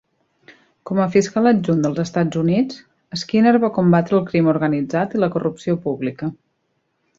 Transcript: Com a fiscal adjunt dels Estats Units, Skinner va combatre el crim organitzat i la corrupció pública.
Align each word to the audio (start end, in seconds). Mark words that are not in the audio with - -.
Com 0.89 1.01
a 1.03 1.11
fiscal 1.15 1.49
adjunt 1.49 1.83
dels 1.83 1.99
Estats 2.05 2.39
Units, 2.45 2.79
Skinner 3.25 3.55
va 3.67 3.71
combatre 3.77 4.19
el 4.23 4.27
crim 4.33 4.51
organitzat 4.57 5.17
i 5.19 5.25
la 5.25 5.33
corrupció 5.39 5.81
pública. 5.87 6.35